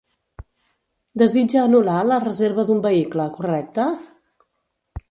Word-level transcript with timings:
Desitja 1.23 1.59
anul·lar 1.65 1.99
la 2.13 2.19
reserva 2.25 2.67
d'un 2.71 2.83
vehicle, 2.89 3.31
correcte? 3.39 3.89